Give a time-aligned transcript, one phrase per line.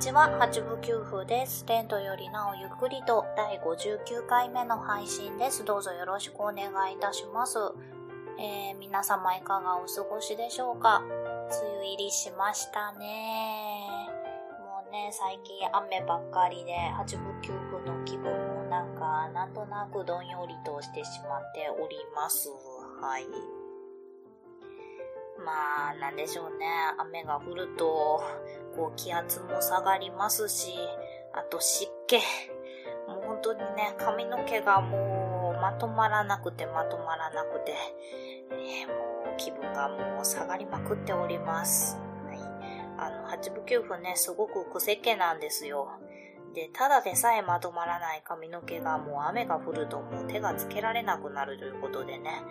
[0.00, 1.66] ちは、八部九夫です。
[1.66, 5.62] テントよりなおゆっくりと第59回目の配信です。
[5.62, 7.58] どうぞよろしくお願いいたします。
[8.38, 11.02] えー、皆様いかがお過ごしでしょうか？
[11.04, 11.12] 梅
[11.76, 14.08] 雨入りしましたね。
[14.64, 22.48] もうね、最近雨ばっかりで、八部九夫の気分もなんか、なんとなくどんよりとしてしまっております。
[23.02, 23.59] はい。
[25.44, 26.66] まあ、なんでしょうね。
[26.98, 28.22] 雨が降ると、
[28.76, 30.72] こう気圧も下がりますし、
[31.32, 32.16] あと湿気。
[33.06, 37.74] もう本当にね、髪の毛がもうまとまらなくてまとまらなくて、
[38.52, 41.96] えー、もう気分がもう下がりまくっております。
[42.26, 42.38] はい。
[42.98, 45.88] あの、八部九分ね、すごく癖気なんですよ。
[46.54, 52.42] で、ただでさえまとまらない髪の毛がもう雨が降るともう手がつけられなくなるということでね、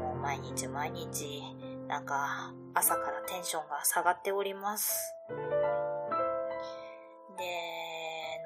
[0.00, 1.42] もう毎日毎日、
[1.90, 5.12] なんか朝からテンションが下がっております。
[7.36, 7.44] で、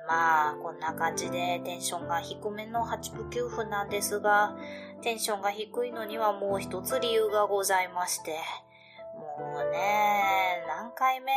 [0.09, 4.57] まあ、こんな感じでテンションが低めの8部9分なんですが、
[5.03, 8.39] テンションが低いのにはもう一つ理由がございまして、
[9.15, 11.31] もうね、何回目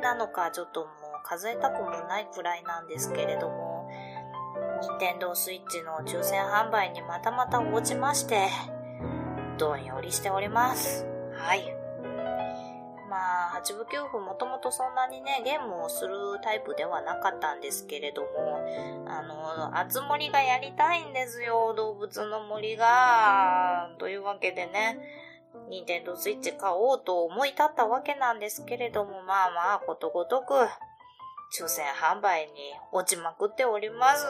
[0.00, 0.90] なのかちょっともう
[1.24, 3.86] 数えたくもないくらいなんですけれども、
[4.80, 8.48] 任天堂スイッチの抽選販売にまたまた落ちまして、
[9.58, 11.09] どんよりしております。
[11.42, 11.76] はい。
[13.08, 18.28] まあ、八部九夫もともとそんなにね、ゲームをするタイプではなかったんですけれども、
[19.08, 23.90] あの、あつ森がやりたいんですよ、動物の森が。
[23.98, 24.98] というわけでね、
[25.68, 30.54] ニンテンドースイッチ買おうと思い立ったわけなんですけれども、まあまあ、ことごとく、
[31.52, 32.52] 抽選販売に
[32.92, 34.24] 落ちまくっております。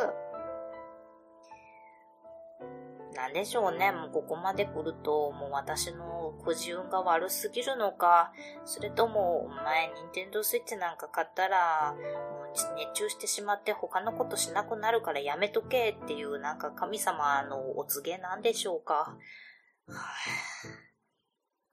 [3.15, 3.93] なんでしょうね。
[3.93, 8.32] もうここまで来ると、もう私のくじ運が悪すぎるのか、
[8.65, 19.16] それとも、お前、ニンテンドースイッチなんか買ったら、もう熱中してしまって他のことしなくなるからやめとけっていうなんか神様のお告げなんでしょうか。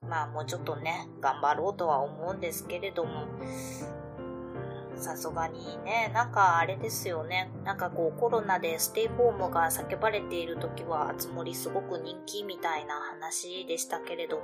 [0.00, 3.26] まあもうちょっとね、頑張ろうとは思うんですけれども、
[5.00, 7.50] さすがにね、なんかあれですよね。
[7.64, 14.42] なんかこうコロナでステイホームが叫ばれている時は、あつ森すごく人気みたいな話でしたけれども、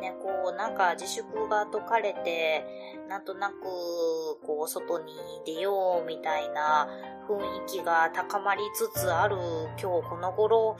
[0.00, 2.66] ね、こうなんか自粛が解かれて、
[3.08, 3.54] なんとなく
[4.44, 5.14] こう外に
[5.46, 6.88] 出ようみたいな
[7.28, 9.36] 雰囲気が高まりつつある
[9.80, 10.76] 今日この頃、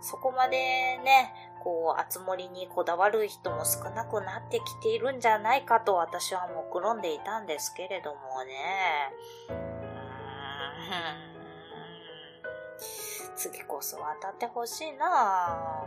[0.00, 0.56] そこまで
[1.04, 9.12] ね、こう、あつ森にこだわる人も少なくなってきているんじゃないかと私は目論んでいたんですけれどもね。
[9.48, 9.54] うー
[11.24, 11.28] ん。
[13.36, 15.84] 次こそは当たってほしいな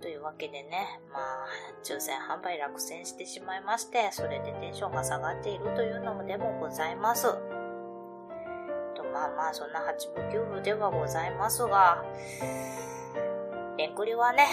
[0.00, 1.46] というわけでね、まあ、
[1.84, 7.24] 抽選販売落選してしまいまして、それでテンションが下がっているというのもでもございます。
[8.94, 12.04] と、まあまあ、そんな8部9部ではございますが、
[13.78, 14.44] レンクリはね、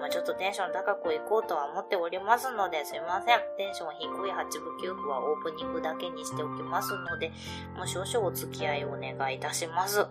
[0.00, 3.38] まあ、ちょっとテンション高くいこうとは思っておりますので、すいません。
[3.56, 7.30] テンション低い8部9部はオープニングだけにしておきますので、
[7.76, 10.04] もう少々お付き合いをお願いいたします。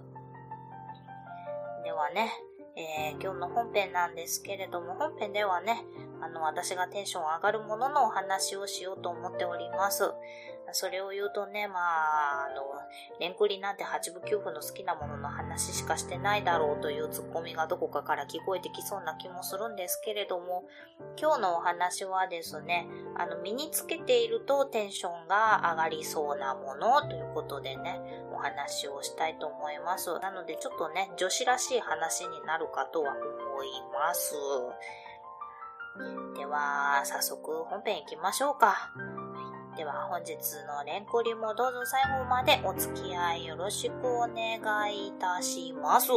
[1.83, 2.31] ではね、
[2.77, 5.83] えー、今日の本編なんですけれども、本編ではね、
[6.21, 10.13] あの、私がテンション上がるもののお話をしようと思っております。
[10.71, 12.63] それを言うとね、まあ、あの、
[13.19, 20.65] レンクリなんて8部9部の好きなものの話しかしてないだろうというツッコミがどこかから聞こえてきそうな気もするんですけれども、
[21.19, 22.87] 今日のお話はですね、
[23.17, 27.99] あの、身につけているとテンションが上がりそうなものということでね、
[28.33, 30.19] お話をしたいと思います。
[30.19, 34.35] なのでちょっとね、女子らしい話になるかとは思います。
[36.35, 38.91] では、早速本編行きましょうか。
[39.75, 40.35] では本日
[40.65, 46.11] のレンコリもどうぞ最後までお付き合いよろしくお願いいたします。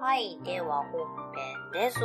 [0.00, 0.38] はい。
[0.42, 2.00] では本編です。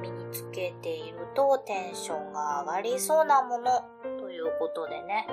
[0.00, 3.82] 身につけているとテンションが上がりそうなもの
[4.20, 5.26] ということでね。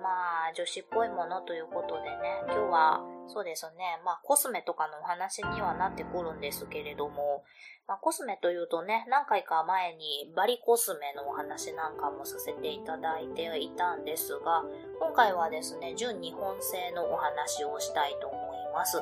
[0.00, 0.08] ま
[0.50, 2.44] あ、女子っぽいものということでね。
[2.46, 4.00] 今日はそうですね。
[4.04, 7.44] まあ、コスメとかのお話にはなってくるんですけれども、
[7.86, 14.64] まあ、コスメというとね、何回か前にバリコスメのお話なんかもさせていただいていたんですが、
[15.00, 18.98] 今回はですね、純日本製のお話をしたいと思います。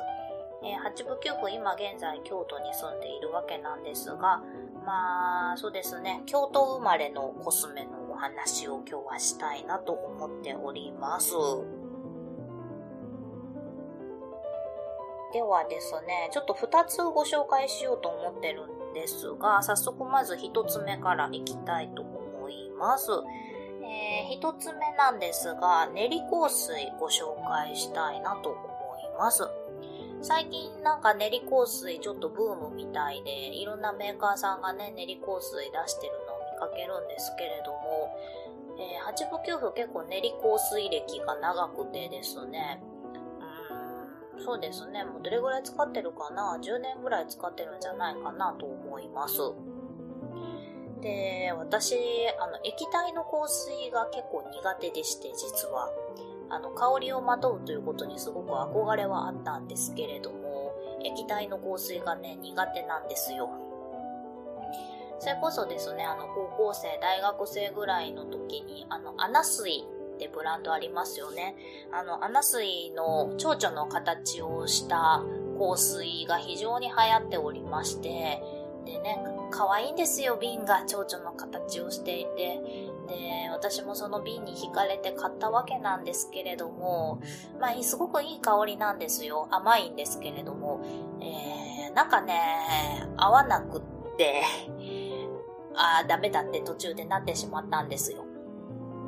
[0.63, 4.43] えー、八部九部今現在京都に住んでいるわけなんですが、
[4.85, 11.33] まあ、そうですね、京都生まれのコスメのお話を今日はしたいなと思っております。
[15.33, 23.11] ではですね、ちょっと2つご紹介しようと思ってるんですが、早速まず1つ目からいきたいと思います。
[23.83, 29.47] えー、1つ目なんですが、練り香水ご紹介したいなと思います。
[30.21, 38.15] 最近なんか練り香水ちょっとブームみたいで、いろんなメーカーさんがね、練り香水出してるのを見かけるんですけれども、
[38.77, 42.81] えー、八部九部結構練り香水歴が長くてですね、
[44.43, 45.03] そうですね。
[45.03, 49.37] もうどれぐらい使ってるかな ?10 年ぐらい使ってるんじゃないかなと思います。
[51.01, 51.95] で、私、
[52.39, 55.89] あの、液体の香水が結構苦手でして、実は。
[56.49, 60.73] あの、香りをまとうということにすごく憧れはあったんですけれども、
[61.03, 63.49] 液体の香水がね、苦手なんですよ。
[65.19, 69.85] それこそですね、あの、高校生、大学生ぐらいの時に、あの、アナ水
[70.21, 71.55] ってブランドありますよね。
[71.91, 75.23] あの、アナスイの蝶々の形をした
[75.57, 78.43] 香水が非常に流行っておりまして、
[78.85, 82.61] でね、可愛いんですよ、瓶が蝶々の形をしていて。
[83.07, 87.19] で、私もその瓶に惹かれて買ったわけなんですけれども、
[87.59, 89.47] まあ、すごくいい香りなんですよ。
[89.49, 90.81] 甘いんですけれども、
[91.19, 92.39] えー、なんかね、
[93.17, 93.81] 合わなくっ
[94.17, 94.43] て、
[95.75, 98.25] ああ、ダメだって途中でなってしまったんですよ。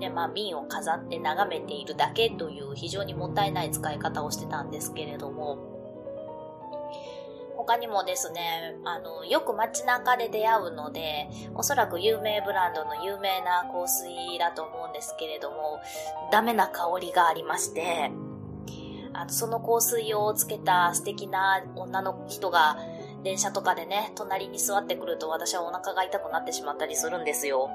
[0.03, 5.57] で、まあ、瓶を飾って眺めているだけという非常にもったいない使い方をしてたんですけれども、
[7.55, 15.79] 他にもですね、あの、よく街中で出会うので、おそらく有名ブランドの有名な香水だと思うんですけれども、
[16.31, 18.11] ダメな香りがありまして、
[19.13, 22.77] あの、その香水をつけた素敵な女の人が
[23.23, 27.69] 電車とかでね、隣に座ってくると私はお腹が痛くなってしまったりするんですよ。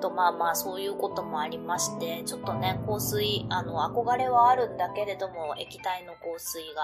[0.00, 6.82] と、まあまあ、そういうこともありまして、ちょっとね、香水、あの、憧れはあるんだけれども、液体の香水が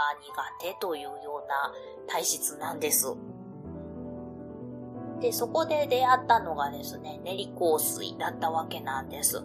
[0.61, 1.73] 苦手というような
[2.09, 3.15] 体質なんです。
[5.21, 9.43] で、そこで出会ったのがですね、練り香水だったわけなんです。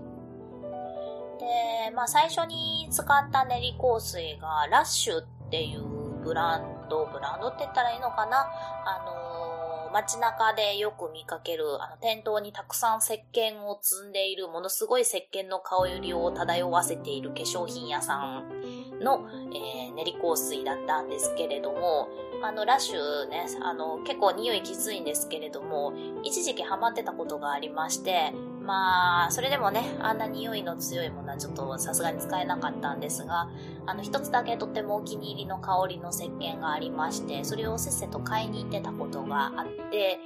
[1.39, 5.83] で、まあ最初に使った練り香水が、ラッシュっていう
[6.23, 8.49] ブランド、ブランドって言ったらいいのかな？
[8.85, 9.58] あの
[9.91, 22.07] 街中でよく見かける、あの、店頭にたくさん石鹸を積んでいる、ものすごい石鹸の香りを漂わせている化粧品屋さんの、えー、練り香水だったんですけれども、
[22.41, 25.93] あの、ラッシュね、あの、結構匂いきついんですけれども、
[26.23, 28.33] 一時期ハマってたことがありまして、
[28.69, 33.49] まあ、それでもね、あんな匂いの強いものはちょっとさすがに使えなかったんですが、
[33.87, 40.19] あの、一つだけとってもお気に入りの香りの石鹸がありまして、それをせっせと買いに行ってたことがあって、で、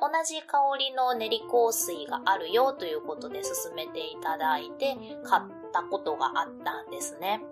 [0.00, 7.42] 同じ香りの練り香水があるよということで勧めていただいて、買ったことがあったんですね。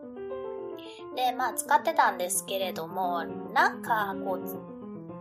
[1.15, 4.72] で、まあ使ってたんですけれども、なんかこう、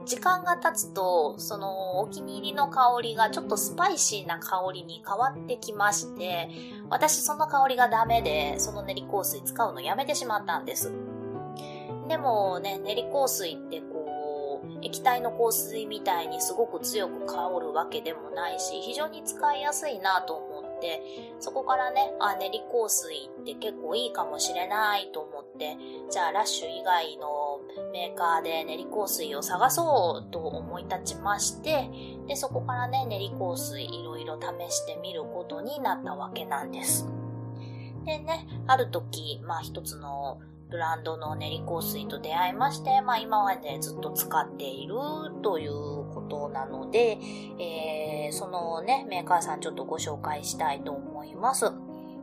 [0.05, 6.49] 時間が経つと、そのお気に入りの香りがちょっとスパイシーな香りに変わってきまして、
[6.89, 10.91] 私その香りがダメで、その練り香水使うのやめてしまったんです。
[12.07, 21.01] でもね、練り香水ってこう、液体の香水みたいにすごく強く香るわけでもないし、非常に使いやすいなと思って、
[21.39, 25.77] そこからね、あ、練り香水って結構いいかもしれないと思って、
[26.09, 27.50] じゃあラッシュ以外の
[27.91, 31.89] メーカーで練り香水を探そうと思い立ちまして、
[32.27, 37.07] で、そこからね、練り香水いろいろ試してみることになったわけなんです。
[38.05, 44.95] でね、ある時、まあ一つのブランドの練り香水と出会いまして、まあ今までずっと使っている
[45.43, 47.19] ということなので、
[47.59, 51.71] えー、そのね、メーカーさんちょっとご紹介したいと思います。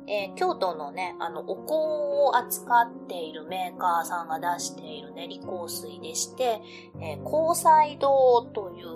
[0.09, 6.63] えー、京都のね、あの、お香を扱っているメーカーさんが出している練り香水でして、
[7.01, 8.89] えー、香彩堂という、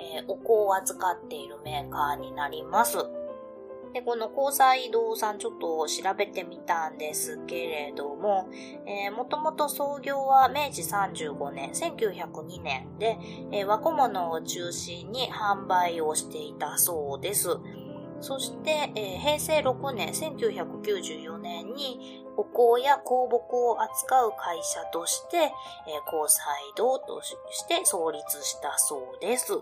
[0.00, 2.98] えー、お香を扱っているメーカーになります。
[3.92, 8.48] で、この交際堂さんちょっと調べてみたんですけれども、
[8.86, 13.18] えー、もともと創業は明治35年、1902年で、
[13.52, 17.58] えー、和小物を中心に販売をしていたそうです。
[18.22, 27.34] そして、えー、平成6年、1994年にお香や香木を扱う会社として、えー、交際堂とし
[27.68, 29.60] て創立したそうです。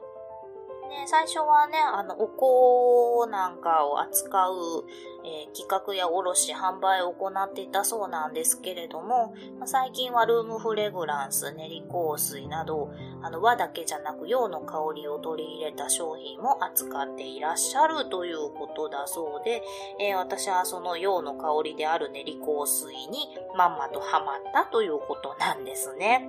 [0.90, 4.84] ね、最初はね、あの、お香なんかを扱う、
[5.24, 12.90] えー、企画や卸、販売を行っていたそうなんですけれども、まあ、最近はルームフレグランス、練り香水など、
[13.22, 19.62] あの、和だけじゃなく洋の香りを取り入れた商品も扱っていらっしゃるということだそうで、
[20.00, 26.28] えー、私はその洋の香りである練り香水にまんまとハマったということなんですね。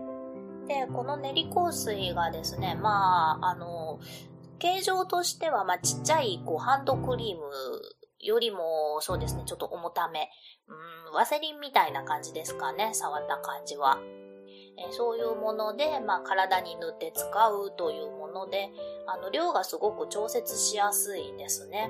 [0.68, 4.00] で、この練り香水がですね、まあ、あの、
[4.62, 7.42] 形状としては、まあ、ちっちゃい、こう、ハンドクリーム
[8.20, 10.30] よりも、そうですね、ちょっと重ため。
[11.08, 13.98] うん、ワセリンみたいな感じですかね、触った感じは。
[14.78, 18.70] えそういうもので、まあ、体に塗って使うというもので、
[19.08, 21.90] あの、量がすごく調節しやすいんですね。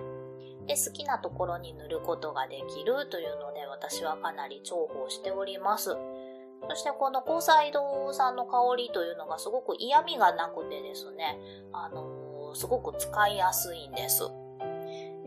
[0.66, 5.98] で、好きなところに塗ることができるというので、私はかなり重宝しております。
[6.70, 11.38] そしてこの交際堂さんの香りというのがすごく嫌味がなくてですね、
[11.74, 12.21] あの
[12.56, 14.24] すごく使いやすいんです。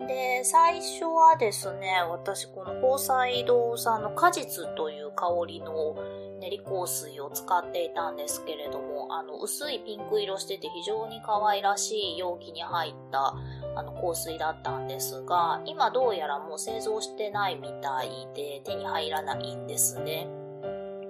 [0.06, 5.96] で、最初はですね、私この交際堂さんの果実という香りの
[6.40, 13.34] 練り香水を使っていたんですけれども、あの、薄いピンク色してて非常に可愛らしい容器に入った
[13.76, 20.28] あの香水だったんですが、今どうやらもう製造してないみたいで手に入らないんですね。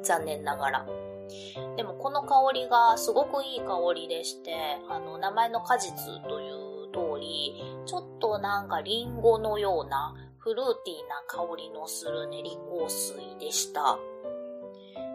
[0.02, 0.86] 残念ながら。
[1.76, 4.54] でもこの香りがすごくいい香りでして、
[4.88, 5.92] あの、名前の果実
[6.28, 13.98] という通り、ちょっとなんかリンゴのようなフルーティーな香りのする練り香水でした。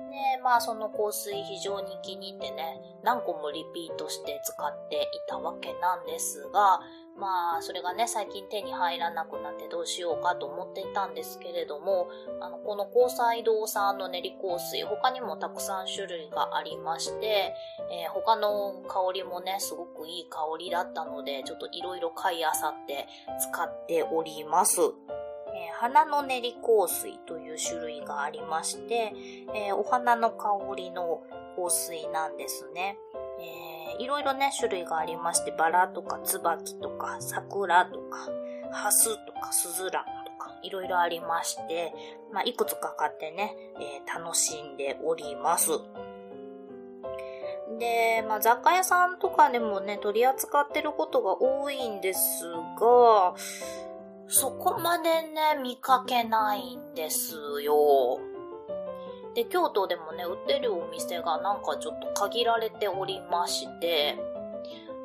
[0.10, 6.82] で、まあその香水非常に気に入ってね、何個もリピートして使っていたわけなんですが、
[7.20, 12.08] まあ、それがね、最近手に入らなくなってどうしようかと思ってたんですけれども、
[12.40, 17.54] あの、この交際堂さんの練り香水、他にもたくさん種類がありまして、
[17.92, 23.08] えー、他の香りもね、すごくいい香りだったので、ちょっといろいろ買いあさって
[23.52, 24.80] 使っております。
[24.80, 29.14] えー、花の練り香水という種類がありまして、
[29.54, 31.24] えー、お花の香りの
[31.58, 32.98] 香水なんですね。
[33.40, 33.69] えー、
[34.00, 38.30] いろいろね、種類がありまして、バラとか椿とか桜とか、
[38.72, 41.94] ハスとかスズランとか、いろいろありまして、
[42.32, 45.70] まあ、いくつか買ってね、えー、楽しんでおります。
[47.78, 52.46] で、まあ、雑貨屋さんとかでもね、取り扱ってることが多いんです
[52.80, 53.34] が、
[54.28, 58.20] そこまでね、見かけないんですよ。
[59.36, 64.18] で、京都でもね、売ってるお店がなんかちょっと限られておりまして、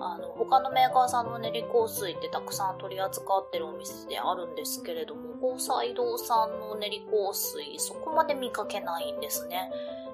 [0.00, 9.71] あの、他のメーカーさんの練り香水ってたくさん取り扱ってるお店であるんですけれども、宝斎堂さんの練り香水、そこまで見かけないんですね。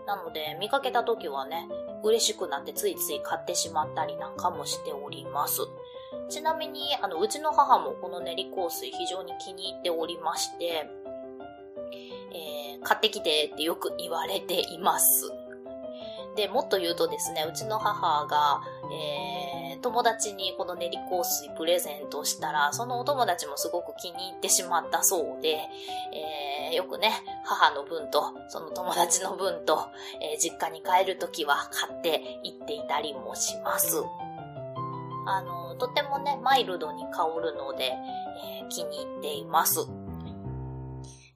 [0.07, 1.69] なので、見かけた時はね、
[2.02, 5.62] 嬉しくなってついつい買ってしまったりなんかもしております。
[6.29, 10.88] ちなみに、あの、うちの母もこの練り香水非常に気に入っておりまして、
[12.83, 15.33] 買ってきてってよく言われています。
[16.37, 25.59] で、もっと言うとですね、うちの母が、えー、友達にこの練り香水プレゼントしたら、そのお友達もすごく気に入ってしまったそうで、
[26.69, 27.11] えー、よくね、
[27.45, 29.89] 母の分と、その友達の分と、
[30.21, 34.03] えー、実家に帰るときは買って行っていたりもします。
[35.27, 37.93] あの、とてもね、マイルドに香るので、
[38.63, 39.81] えー、気に入っています。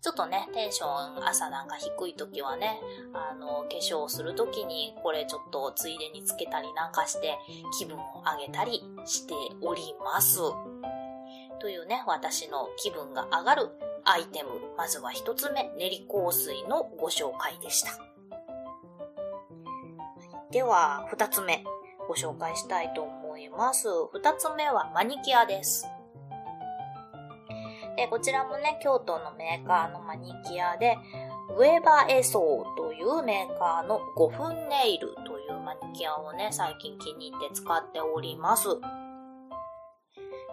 [0.04, 2.78] ちょっとね、テンション朝なんか低い時はね、
[3.14, 7.38] あの、化粧する時にこれちょっとついでにつけたりなんかして
[7.78, 8.00] 気分を
[8.38, 9.32] 上げたりして
[9.62, 10.40] おります。
[11.58, 13.70] というね、私の気分が上がる
[14.04, 14.50] アイテム。
[14.76, 17.92] まずは一つ目、練り香水のご紹介でした。
[20.50, 21.64] では、二つ目、
[22.06, 23.88] ご紹介したいと思います。
[24.12, 25.87] 二つ目はマニキュアです。
[27.97, 30.99] で、こちらもね、京都のメーカーのマニキュアで、
[31.57, 38.69] ウェバーエソーというメーカーの5分ネイルというマニキュアをね、最近気に入って使っております。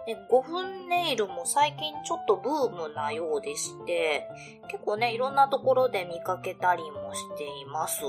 [0.06, 4.28] で、5分ネイルも最近ちょっとブームなようでして、
[4.68, 8.02] 結構ね、いろんなところで見かけたりもしています。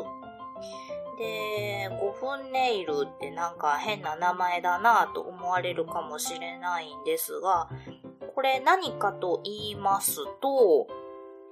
[1.18, 7.70] で、5分ネイルってなんか変な名前だなぁと思われるかもしれないんですが、
[8.34, 10.88] これ何かと言いますと、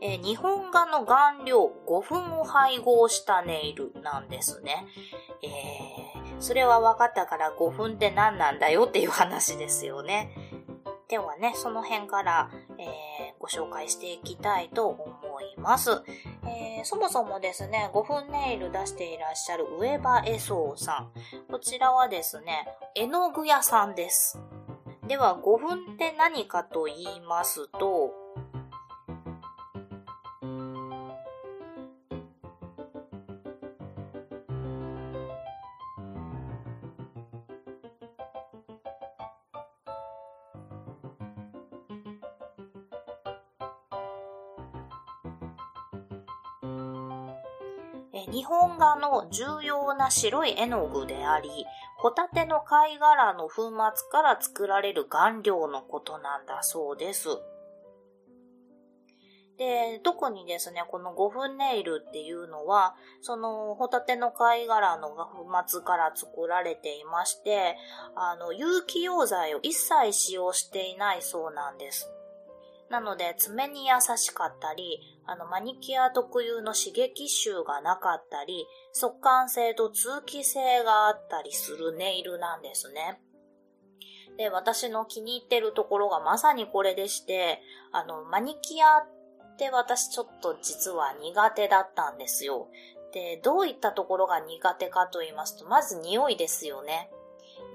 [0.02, 4.88] えー、日本画の顔料5分を配合したネイルなんですね。
[5.44, 10.36] えー、それは分かったから5分って何なんだよっていう話ですよね。
[11.08, 12.88] ではね、その辺から、えー、
[13.38, 16.04] ご紹介していきたいと思います。
[16.46, 21.12] えー、そもそもですね、5分ネイル出していらっしゃる上場エソーさん。
[21.52, 24.40] こちらはですね、絵の具屋さんです。
[25.12, 28.14] では、5分って何かと言いますと、
[48.32, 51.50] 日本画の重要な白い絵の具であり、
[52.02, 57.28] ホタテの貝殻の粉末から作られる顔料のことなんだそうです。
[59.60, 67.78] で、特にですね、この5分ネイルっていうのは、そのホタテの貝殻の粉末から作られていまして、
[68.16, 72.10] あの、有機溶剤を一切使用していないそうなんです。
[72.92, 83.22] なので、爪に優しかったり、あの、マニキュア特有の刺激臭がなかったり、速乾性と通気性があったりするネイルなんですね。
[84.38, 87.62] で、私の気に入ってるところがまさにこれでして、
[87.94, 92.68] あの、マニキュアって私ちょっと実は苦手だったんですよ。
[93.14, 97.10] で、どういったところが苦手かと言いますと、まず匂いですよね。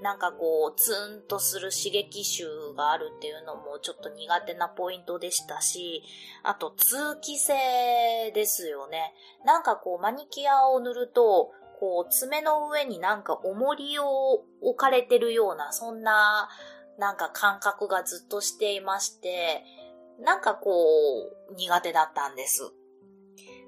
[0.01, 6.03] なんかこう、ツーンとする刺激臭があるっていうのもちょっと苦手なポイントでしたし、
[6.43, 9.13] あと通気性ですよね。
[9.45, 16.49] なんかこう、マニキュアを塗ると、こう、爪の上になんか重りを置かれてるような、そんな、
[16.99, 19.63] なんか感覚がずっとしていまして、
[20.19, 20.71] なんかこ
[21.49, 22.71] う、苦手だったんです。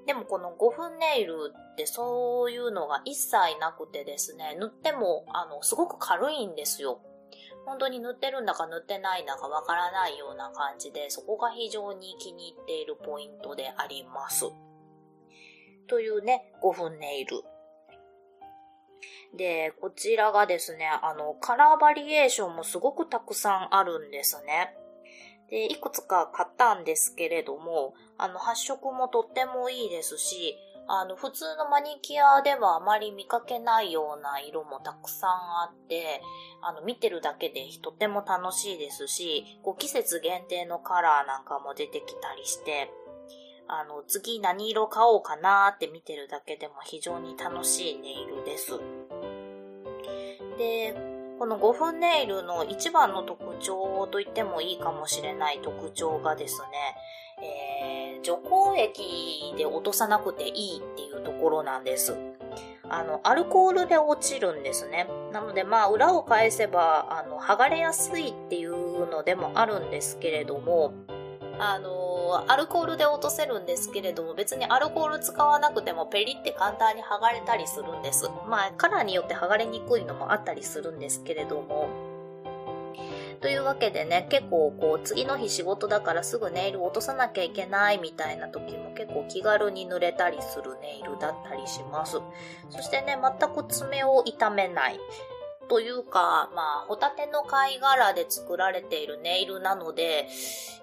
[0.06, 7.00] でもこの5分ネイルってそういうのが一切なくてですね、塗っても、あの、すごく軽いんですよ。
[7.64, 14.46] 本当に塗ってるんだか塗ってないんだかわからないような感じで、そこが非常に気に入っているポイントであります。
[15.88, 17.42] というね、5分ネイル。
[19.36, 24.74] で、こちらがですね、あの、カラーバリエーションもすごくたくさんあるんですね。
[25.50, 30.56] で、いくつか買ったんですけれども、あの、発色もとってもいいですし、
[30.92, 36.20] あの、普通のマニキュアではあまり見かけないような色もたくさんあって、
[36.62, 42.90] あの、見てるだけでとても楽しいですし、こう季節限定のカラーなんかも出てきたりして、
[43.68, 48.72] あの、次何色買おうかなって見てるだけでも非常に楽しいネイルです。
[50.58, 50.92] で、
[51.38, 56.68] この5分ネイルの一番の特徴と言ってもいいかもしれない特徴がですね、
[57.42, 62.16] えー、除光液で落とさなくていいっていうところなんです。
[62.88, 65.06] あの、アルコールで落ちるんですね。
[65.32, 70.92] なので、まあ、裏を返せば、あの、剥がれやすいっていうのでもあるんですけれども、
[71.62, 78.30] あのアルコールで落とせるんですけれども、別にアルコール使わなくてもペリって簡単に剥がれたりするんです。
[78.48, 81.88] まあ、カラーによって剥がれにくいのもあったりするんですけれども、
[83.40, 92.18] というわけでね、結構こう次の日仕事だからすぐネイル落とさなきゃいけないみたいな時も結構気軽に塗れたりするネイルだったりします。
[92.68, 95.00] そしてね、全く爪を痛めない。
[95.70, 100.26] というか、まあ、ホタテの貝殻で作られているネイルなので、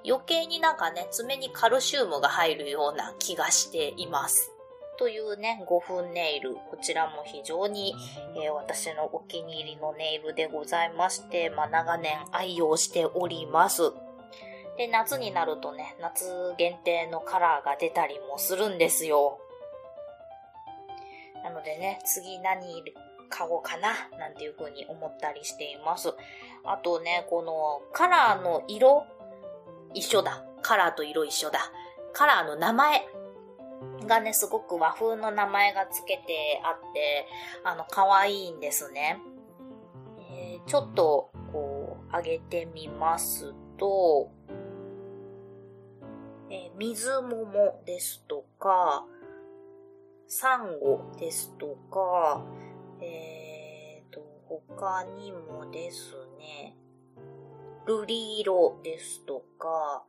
[0.07, 4.56] 余計になんかね、爪にカルシウムが入るような気がしています。
[4.97, 6.55] というね、5分ネイル。
[6.55, 7.93] こちらも非常に、
[8.35, 13.93] えー、私のお気に入りのネイルでございまして、まあ、長年愛用しております。
[14.77, 16.25] で、夏になるとね、夏
[16.57, 19.39] 限定のカラーが出たりもするんですよ。
[21.43, 22.83] なのでね、次何
[23.29, 26.13] 買おうかな、なんていう風に思ったりしています。
[26.63, 29.05] あとね、このカラーの色、
[29.93, 30.43] 一緒だ。
[30.61, 31.59] カラーと色一緒だ。
[32.13, 33.05] カラーの名前
[34.05, 37.27] がね、すごく和風の名前が付けてあって、
[37.63, 39.21] あの、可愛いんですね。
[40.31, 44.31] えー、ちょっと、こう、上げてみますと、
[46.49, 49.05] えー、水桃ですとか、
[50.27, 52.43] サンゴですとか、
[53.01, 56.75] えーと、他にもですね、
[57.85, 60.03] ルリ色ですとか、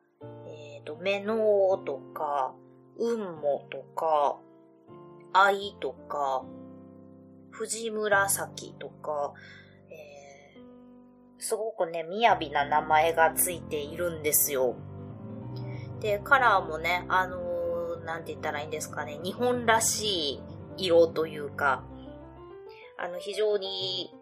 [0.47, 2.55] えーと、メノーとか、
[2.99, 4.39] ウンモとか、
[5.33, 6.45] アイとか、
[7.51, 9.33] 藤紫とか、
[9.91, 10.61] えー、
[11.39, 14.75] すごくね、雅な名前がついているんですよ。
[16.01, 20.41] で、カラーもね、あのー、なんて言ったらいいんですかね、日本らし
[20.77, 21.85] い色というか、
[22.97, 24.13] あの、非常に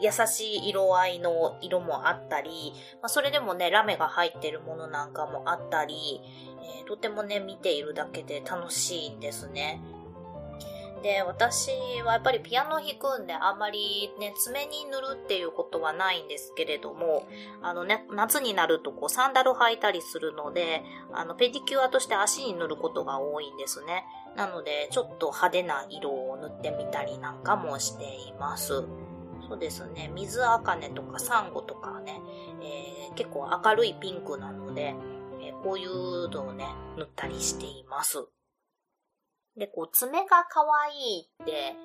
[0.00, 6.20] 優しい色合いの色もあったり、まあ、それでもね、ラメが入ってるものなんかもあったり、
[6.62, 9.80] え、とてもね、見ているだけで楽しいんですね。
[11.02, 11.70] で、私
[12.04, 17.26] はやっぱりピアノ弾くんであんまりね、爪に塗るっていうことはないんですけれども、
[17.62, 24.04] あのね、夏になるとこうサンダル履いたりするので、あの、ペディキュアとして足に塗ることが多いんですね。
[24.36, 28.84] なので、ちょっと派手な色を塗ってみたりなんかもしています。
[29.48, 32.20] そうですね、水茜とかサンゴとかね、
[32.60, 34.94] えー、結構明るいピンクなので、
[35.62, 36.66] こういうのをね、
[36.96, 38.26] 塗ったりしています。
[39.56, 41.76] で、こう、爪が可愛いって、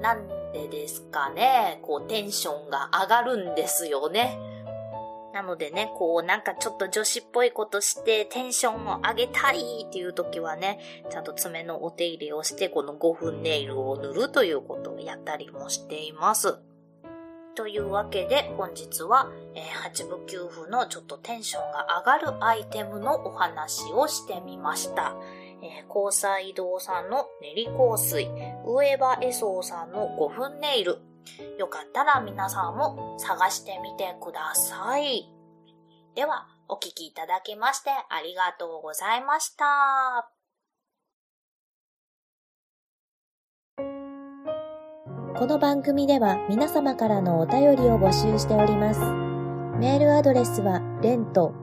[0.00, 4.38] なんでですかね、こう、テンションが上がるんですよね。
[5.32, 10.80] なのでね、こう、なんかちょっと女子っぽいことして、テンションを上げたいっていう時はね、
[11.10, 16.58] ちゃんと爪のお手入れをして、この5分ネイルを塗るということをやったりもしています。
[17.60, 25.14] というわけで、本日は、えー、8部9分のちょっとテンションが上がるアイテムのお話をしてみました。
[25.62, 28.30] えー、交際堂さんの練り香水、
[28.66, 31.00] ウエバエソーさんの5分ネイル。
[31.58, 35.30] よかったら皆さんも探してみてください。
[36.14, 40.39] では、お聴きいただきましてありがとうございました。
[45.36, 49.00] この番組では皆様からのお便りを募集しております。
[49.78, 51.54] メールアドレスは、レント